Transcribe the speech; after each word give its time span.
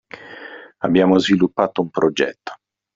Abbiamo 0.79 1.19
sviluppato 1.19 1.81
un 1.81 1.91
progetto. 1.91 2.53